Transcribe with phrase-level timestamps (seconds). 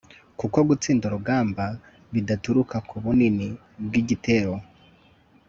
[0.39, 1.65] kuko gutsinda urugamba
[2.13, 3.47] bidaturuka ku bunini
[3.85, 4.53] bw'igitero